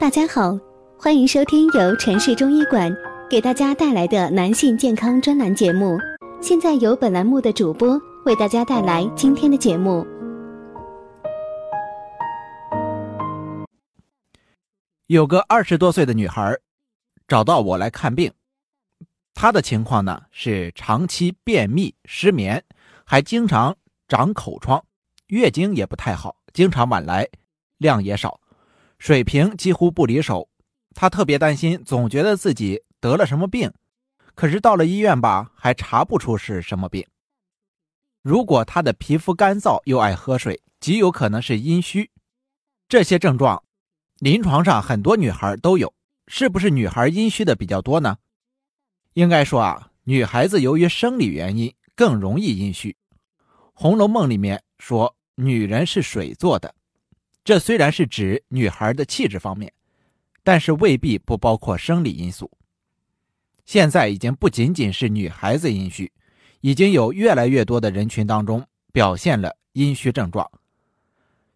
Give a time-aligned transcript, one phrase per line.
[0.00, 0.56] 大家好，
[0.96, 2.88] 欢迎收听由城市中医馆
[3.28, 5.98] 给大家带来的男性健康专栏节目。
[6.40, 10.06] 现在由本栏目的主播为大家带来今天的节目。
[15.08, 16.56] 有个二十多岁的女孩
[17.26, 18.32] 找到我来看病，
[19.34, 22.62] 她的情况呢是长期便秘、失眠，
[23.04, 23.76] 还经常
[24.06, 24.80] 长口疮，
[25.26, 27.28] 月经也不太好，经常晚来，
[27.78, 28.38] 量也少。
[28.98, 30.48] 水平几乎不离手，
[30.94, 33.72] 他特别担心，总觉得自己得了什么病，
[34.34, 37.06] 可是到了医院吧，还查不出是什么病。
[38.22, 42.10] 如果他的皮肤干燥又爱喝水，极有可能是阴虚。
[42.88, 43.62] 这些症状，
[44.18, 45.94] 临床上很多女孩都有，
[46.26, 48.18] 是不是女孩阴虚的比较多呢？
[49.14, 52.90] 应该说啊，女孩子由于生理原因更容易阴虚。
[53.72, 56.74] 《红楼梦》里面说，女人是水做的。
[57.48, 59.72] 这虽然是指女孩的气质方面，
[60.44, 62.50] 但是未必不包括生理因素。
[63.64, 66.12] 现在已经不仅仅是女孩子阴虚，
[66.60, 70.46] 已经有越来越多的人群当中表现了阴虚症状。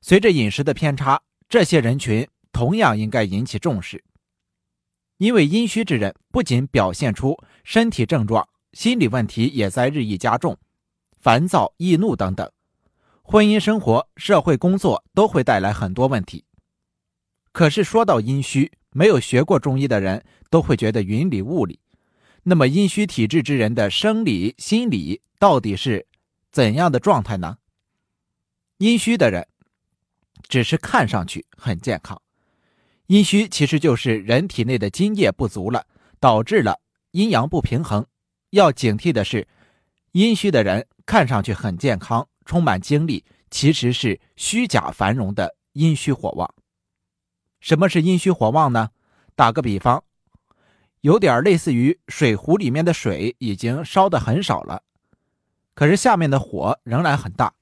[0.01, 4.03] 随着饮食的偏差，这些人群同样应该引起重视，
[5.19, 10.57] 因为阴虚之人不仅表现出身体症状，心理问题也在日益加重，
[11.19, 12.51] 烦躁、易怒等等。
[13.33, 16.45] 婚姻生活、社会工作都会带来很多问题。
[17.51, 21.81] 可是说到阴虚，没有学过中医的人都会觉得云里雾里。
[22.43, 26.07] 那么阴虚体质之人的生理、心理到底是
[26.51, 27.57] 怎样的状态呢？
[28.77, 29.49] 阴虚的人
[30.47, 32.21] 只是看上去很健康，
[33.07, 35.87] 阴虚其实就是人体内的津液不足了，
[36.21, 36.79] 导致了
[37.13, 38.05] 阴阳不平衡。
[38.51, 39.49] 要警惕的是，
[40.13, 42.29] 阴虚的人看上去很健康。
[42.45, 46.55] 充满精力，其实是虚假繁荣的阴虚火旺。
[47.61, 48.91] 什么是阴虚火旺呢？
[49.35, 50.05] 打个比方，
[51.01, 54.83] 有点类似于水壶里面的水已经烧的很少了，
[55.75, 57.55] 可是下面的火仍然很大。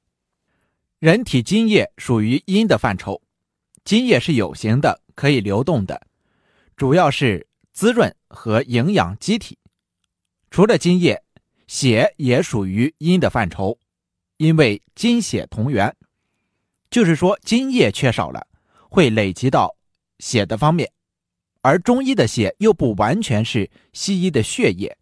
[0.98, 3.22] 人体津液属于阴的范畴，
[3.84, 6.06] 津液是有形的，可以流动的，
[6.76, 9.58] 主要是滋润和营养机体。
[10.50, 11.22] 除了津液，
[11.66, 13.78] 血也属于阴的范畴。
[14.40, 15.94] 因为精血同源，
[16.90, 18.46] 就是说津液缺少了，
[18.88, 19.76] 会累积到
[20.18, 20.90] 血的方面，
[21.60, 24.96] 而中医的血又不完全是西医的血液。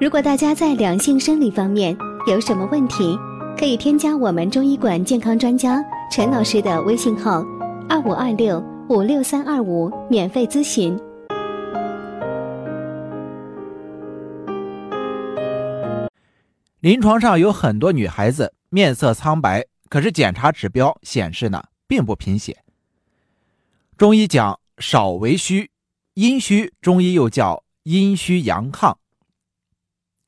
[0.00, 1.94] 如果大家在两性生理方面
[2.26, 3.18] 有什么问题，
[3.58, 7.44] 可以添加我们中医馆健康专家陈老师的微信号：
[7.86, 8.58] 二五二六
[8.88, 10.98] 五六三二五，免费咨询。
[16.84, 22.62] 临床上有很多女孩子面色苍白，可是检查指标显示呢，并不贫血。
[23.96, 25.70] 中医讲少为虚，
[26.12, 28.94] 阴虚，中医又叫阴虚阳亢。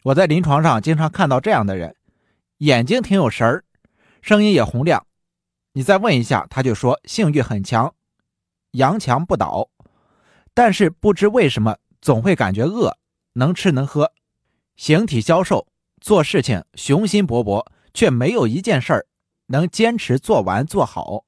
[0.05, 1.95] 我在临床上经常看到这样的人，
[2.57, 3.63] 眼睛挺有神儿，
[4.23, 5.07] 声音也洪亮，
[5.75, 7.95] 你再问一下，他就说性欲很强，
[8.71, 9.69] 阳强不倒，
[10.55, 12.97] 但是不知为什么总会感觉饿，
[13.35, 14.11] 能吃能喝，
[14.77, 15.69] 形体消瘦。
[16.01, 19.07] 做事情雄心勃勃，却没有一件事儿
[19.47, 21.25] 能坚持做完做好。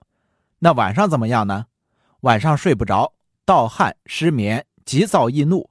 [0.58, 1.66] 那晚上怎么样呢？
[2.20, 3.12] 晚上睡不着，
[3.44, 5.70] 盗汗、失眠、急躁易怒，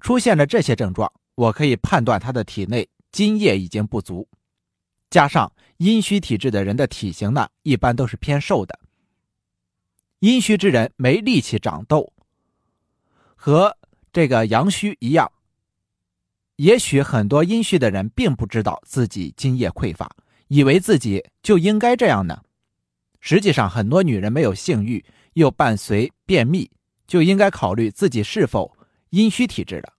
[0.00, 4.26] 出现了这些症状，我可以判断他的体内津液已经不足。
[5.10, 8.78] 加上阴虚体质的人的体型呢，一般都是偏瘦的。
[10.20, 12.12] 阴虚之人没力气长痘，
[13.36, 13.76] 和
[14.12, 15.30] 这个阳虚一样。
[16.62, 20.08] 也许很多阴虚的人并不知道自己津液匮乏，
[20.46, 22.40] 以为自己就应该这样呢。
[23.18, 26.70] 实际上，很多女人没有性欲，又伴随便秘，
[27.04, 28.72] 就应该考虑自己是否
[29.10, 29.92] 阴虚体质了。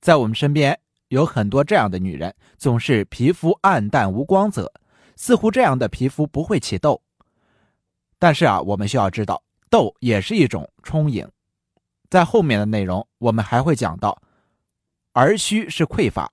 [0.00, 0.78] 在我们身边
[1.08, 4.72] 有很多这样的女人，总是皮肤暗淡无光泽，
[5.16, 6.98] 似乎这样的皮肤不会起痘。
[8.18, 11.28] 但是啊，我们需要知道，痘也是一种充盈。
[12.08, 14.18] 在后面的内容，我们还会讲到。
[15.16, 16.32] 而虚是匮乏，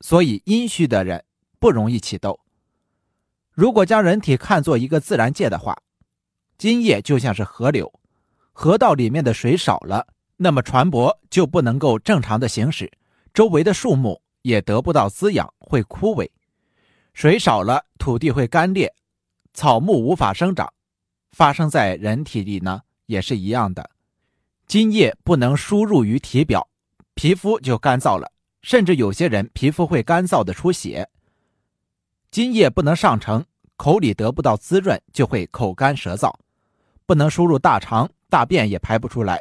[0.00, 1.22] 所以阴虚的人
[1.60, 2.40] 不容易起痘。
[3.52, 5.76] 如果将人体看作一个自然界的话，
[6.56, 7.92] 津液就像是河流，
[8.52, 10.06] 河道里面的水少了，
[10.38, 12.90] 那么船舶就不能够正常的行驶，
[13.34, 16.26] 周围的树木也得不到滋养，会枯萎。
[17.12, 18.94] 水少了，土地会干裂，
[19.52, 20.72] 草木无法生长。
[21.32, 23.90] 发生在人体里呢，也是一样的，
[24.66, 26.66] 津液不能输入于体表。
[27.22, 28.32] 皮肤就干燥了，
[28.62, 31.08] 甚至有些人皮肤会干燥的出血。
[32.32, 33.44] 津液不能上承，
[33.76, 36.34] 口里得不到滋润，就会口干舌燥。
[37.06, 39.40] 不能输入大肠，大便也排不出来。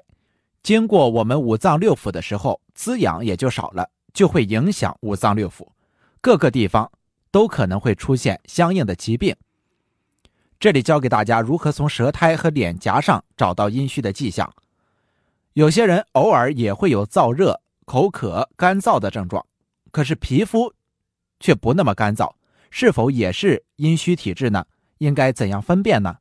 [0.62, 5.68] 经过我们五脏六腑的时候，滋养也就少了，就会影响五脏六腑，
[6.22, 6.92] 各个地方
[7.32, 9.36] 都可能会出现相应的疾病。
[10.60, 14.54] 这里教给大家如何从舌苔和脸颊上找到阴虚的迹象。
[15.54, 17.60] 有些人偶尔也会有燥热、
[17.92, 19.46] 口渴、干燥的症状，
[19.92, 20.74] 可是皮肤
[21.42, 22.32] 却不那么干燥，
[22.70, 24.66] 是否也是阴虚体质呢？
[25.00, 26.16] 应该怎样分辨呢？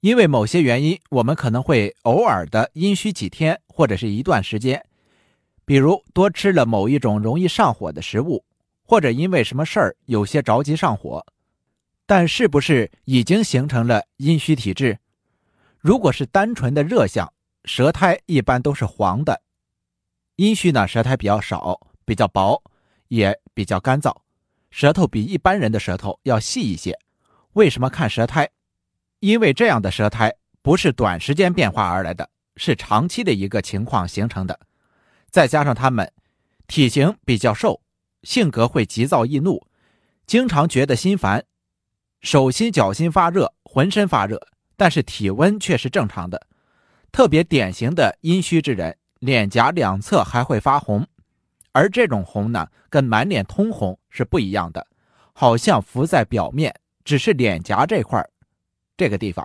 [0.00, 4.84] 因为某些原因，我们可能会偶尔的阴虚几天或者是一段时间，
[5.64, 8.44] 比如多吃了某一种容易上火的食物，
[8.82, 11.24] 或者因为什么事儿有些着急上火。
[12.04, 14.98] 但是不是已经形成了阴虚体质？
[15.78, 17.32] 如果是单纯的热象，
[17.64, 19.40] 舌苔一般都是黄的。
[20.38, 22.62] 阴虚呢，舌苔比较少，比较薄，
[23.08, 24.14] 也比较干燥，
[24.70, 26.96] 舌头比一般人的舌头要细一些。
[27.54, 28.48] 为什么看舌苔？
[29.18, 30.32] 因为这样的舌苔
[30.62, 34.60] 不是短时间变化而来的，是长期的一个情况形成的。
[35.28, 36.08] 再加上他们
[36.68, 37.82] 体型比较瘦，
[38.22, 39.66] 性格会急躁易怒，
[40.24, 41.44] 经常觉得心烦，
[42.20, 44.40] 手心脚心发热，浑身发热，
[44.76, 46.46] 但是体温却是正常的。
[47.10, 51.06] 特别典型的阴虚之人，脸颊两侧还会发红，
[51.72, 54.86] 而这种红呢，跟满脸通红是不一样的，
[55.32, 56.74] 好像浮在表面，
[57.04, 58.24] 只是脸颊这块
[58.96, 59.44] 这个地方，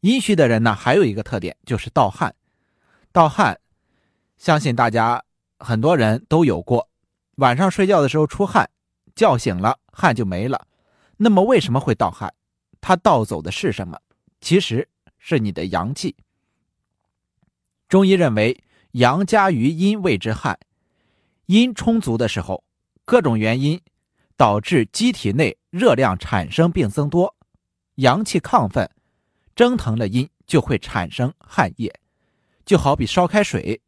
[0.00, 2.34] 阴虚的人呢，还有一个特点就是盗汗。
[3.12, 3.58] 盗汗，
[4.36, 5.22] 相信大家
[5.58, 6.88] 很多人都有过，
[7.36, 8.68] 晚上睡觉的时候出汗，
[9.14, 10.66] 叫醒了汗就没了。
[11.16, 12.32] 那么为什么会盗汗？
[12.80, 13.98] 它盗走的是什么？
[14.42, 14.86] 其实
[15.18, 16.14] 是你的阳气。
[17.88, 18.62] 中医认为，
[18.92, 20.58] 阳加于阴谓之汗。
[21.46, 22.64] 阴充足的时候，
[23.04, 23.80] 各种原因
[24.36, 27.36] 导致机体内热量产生并增多。
[27.96, 28.90] 阳气亢奋，
[29.54, 31.94] 蒸腾了阴，就会产生汗液，
[32.64, 33.80] 就好比烧开水，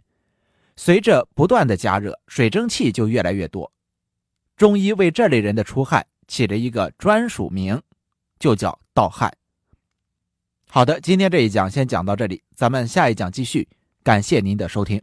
[0.77, 3.71] 随着不断的加热，水蒸气就越来越多。
[4.57, 7.83] 中医为这类人的出汗起了一个专属名，
[8.39, 9.33] 就叫盗汗。
[10.71, 13.69] 好的，今天这一讲先讲到这里，咱们下一讲继续。
[14.09, 15.03] 感谢您的收听。